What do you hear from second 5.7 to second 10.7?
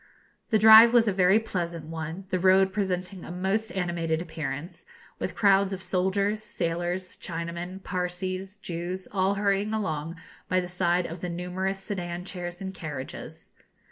of soldiers, sailors, Chinamen, Parsees, Jews, all hurrying along by the